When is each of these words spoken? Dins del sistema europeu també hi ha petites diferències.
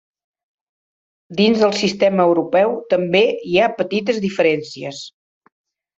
Dins 1.41 1.59
del 1.65 1.75
sistema 1.83 2.25
europeu 2.31 2.73
també 2.95 3.23
hi 3.51 3.61
ha 3.67 3.71
petites 3.83 4.21
diferències. 4.29 5.07